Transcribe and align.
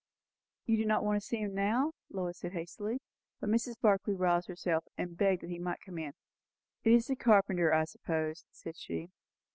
"You 0.65 0.77
do 0.77 0.85
not 0.87 1.03
want 1.03 1.21
to 1.21 1.27
see 1.27 1.37
him 1.37 1.53
now?" 1.53 1.91
said 1.95 2.17
Lois 2.17 2.41
hastily. 2.41 3.01
But 3.39 3.51
Mrs. 3.51 3.79
Barclay 3.79 4.15
roused 4.15 4.47
herself, 4.47 4.83
and 4.97 5.15
begged 5.15 5.43
that 5.43 5.51
he 5.51 5.59
might 5.59 5.81
come 5.85 5.99
in. 5.99 6.13
"It 6.83 6.91
is 6.93 7.05
the 7.05 7.15
carpenter, 7.15 7.71
I 7.71 7.83
suppose," 7.85 8.43
said 8.49 8.77
she. 8.77 9.11